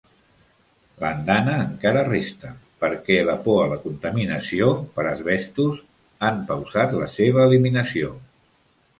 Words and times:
L'andana 1.01 1.55
encara 1.65 2.05
resta, 2.07 2.53
perquè 2.83 3.17
la 3.27 3.35
por 3.43 3.59
a 3.65 3.67
la 3.73 3.77
contaminació 3.83 4.69
per 4.95 5.05
asbestos 5.09 5.83
han 6.29 6.41
pausat 6.53 6.97
la 7.03 7.11
seva 7.17 7.45
eliminació. 7.51 8.11